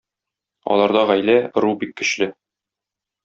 Аларда 0.75 1.03
гаилә, 1.11 1.35
ыру 1.61 1.75
бик 1.83 1.93
көчле. 2.01 2.31